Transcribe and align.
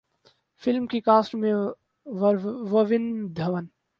film 0.63 0.85
کی 0.87 0.99
cast 1.01 1.35
میں 1.35 1.53
ورون 2.05 3.05
دھون 3.35 3.65